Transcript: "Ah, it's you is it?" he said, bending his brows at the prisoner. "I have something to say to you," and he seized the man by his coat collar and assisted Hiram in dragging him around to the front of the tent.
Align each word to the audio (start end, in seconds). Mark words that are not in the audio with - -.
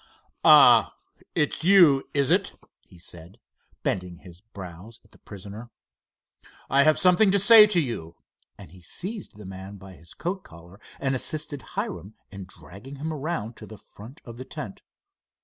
"Ah, 0.43 0.97
it's 1.35 1.63
you 1.63 2.09
is 2.11 2.31
it?" 2.31 2.53
he 2.87 2.97
said, 2.97 3.39
bending 3.83 4.15
his 4.17 4.41
brows 4.41 4.99
at 5.03 5.11
the 5.11 5.19
prisoner. 5.19 5.69
"I 6.71 6.81
have 6.81 6.97
something 6.97 7.29
to 7.29 7.37
say 7.37 7.67
to 7.67 7.79
you," 7.79 8.15
and 8.57 8.71
he 8.71 8.81
seized 8.81 9.37
the 9.37 9.45
man 9.45 9.77
by 9.77 9.93
his 9.93 10.15
coat 10.15 10.41
collar 10.43 10.79
and 10.99 11.13
assisted 11.13 11.61
Hiram 11.77 12.15
in 12.31 12.45
dragging 12.45 12.95
him 12.95 13.13
around 13.13 13.55
to 13.57 13.67
the 13.67 13.77
front 13.77 14.21
of 14.25 14.37
the 14.37 14.45
tent. 14.45 14.81